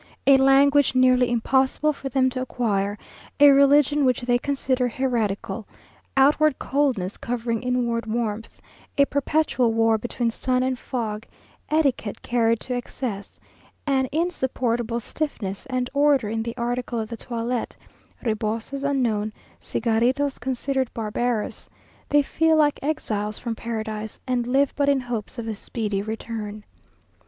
[0.25, 2.97] A language nearly impossible for them to acquire,
[3.39, 5.67] a religion which they consider heretical,
[6.17, 8.59] outward coldness covering inward warmth,
[8.97, 11.27] a perpetual war between sun and fog,
[11.69, 13.39] etiquette carried to excess,
[13.85, 17.75] an insupportable stiffness and order in the article of the toilet;
[18.23, 19.31] rebosos unknown,
[19.61, 21.69] cigaritos considered barbarous....
[22.09, 26.63] They feel like exiles from paradise, and live but in hopes of a speedy return.